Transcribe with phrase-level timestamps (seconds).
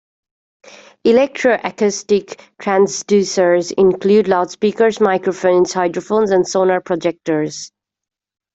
[1.05, 7.71] Electroacoustic transducers include loudspeakers, microphones, hydrophones and sonar projectors.